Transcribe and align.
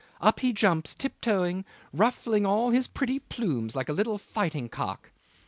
Up 0.19 0.39
he 0.39 0.51
jumps 0.51 0.95
tiptoeing, 0.95 1.63
ruffling 1.93 2.43
all 2.43 2.71
his 2.71 2.87
pretty 2.87 3.19
plumes, 3.19 3.75
like 3.75 3.87
a 3.87 3.93
little 3.93 4.17
fighting 4.17 4.67
cock. 4.67 5.11